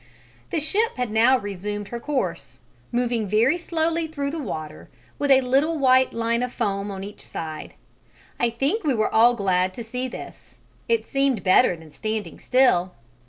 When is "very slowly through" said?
3.27-4.31